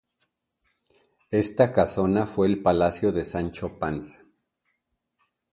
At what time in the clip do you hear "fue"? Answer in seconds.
2.25-2.47